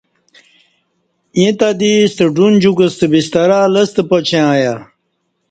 [1.37, 4.73] ییں تہ دی ستہ ڈون جُوکہ ستہ بسترہ لستہ پاچیں ایا